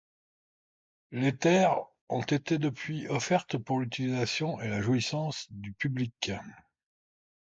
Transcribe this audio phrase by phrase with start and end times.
[1.11, 6.31] Les terres ont depuis été offertes pour l'utilisation et la jouissance du public.